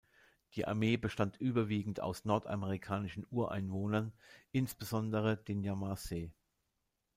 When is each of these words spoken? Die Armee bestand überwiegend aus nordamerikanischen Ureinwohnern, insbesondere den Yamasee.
Die 0.55 0.65
Armee 0.67 0.97
bestand 0.97 1.37
überwiegend 1.37 1.99
aus 1.99 2.25
nordamerikanischen 2.25 3.23
Ureinwohnern, 3.29 4.11
insbesondere 4.51 5.37
den 5.37 5.61
Yamasee. 5.61 6.31